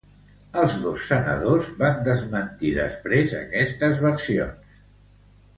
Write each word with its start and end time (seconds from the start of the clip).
Els 0.61 0.77
dos 0.85 1.03
senadors 1.09 1.69
van 1.83 2.01
desmentir 2.09 2.73
després 2.79 3.37
estes 3.67 4.05
versions. 4.09 4.79